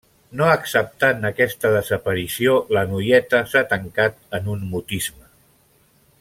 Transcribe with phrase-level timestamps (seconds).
[0.39, 5.31] No acceptant aquesta desaparició, la noieta s'ha tancat en un mutisme.